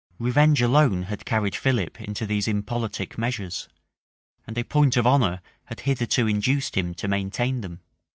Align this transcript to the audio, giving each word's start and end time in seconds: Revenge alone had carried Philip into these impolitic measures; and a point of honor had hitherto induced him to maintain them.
Revenge 0.17 0.63
alone 0.63 1.03
had 1.03 1.25
carried 1.27 1.55
Philip 1.55 2.01
into 2.01 2.25
these 2.25 2.47
impolitic 2.47 3.19
measures; 3.19 3.69
and 4.47 4.57
a 4.57 4.63
point 4.63 4.97
of 4.97 5.05
honor 5.05 5.43
had 5.65 5.81
hitherto 5.81 6.25
induced 6.25 6.73
him 6.75 6.95
to 6.95 7.07
maintain 7.07 7.61
them. 7.61 7.81